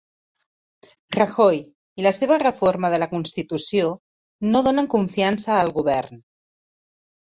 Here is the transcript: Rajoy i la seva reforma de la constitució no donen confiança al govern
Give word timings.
Rajoy 1.15 1.59
i 2.01 2.05
la 2.07 2.13
seva 2.19 2.39
reforma 2.43 2.91
de 2.93 3.01
la 3.03 3.09
constitució 3.13 3.91
no 4.55 4.65
donen 4.71 4.93
confiança 4.95 5.55
al 5.59 5.75
govern 5.77 6.25